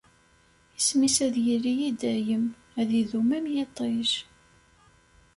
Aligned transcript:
Isem-is 0.77 1.17
ad 1.25 1.35
yili 1.45 1.73
i 1.89 1.91
dayem, 2.01 2.45
ad 2.79 2.89
idum 2.99 3.29
am 3.37 3.45
yiṭij. 3.53 4.11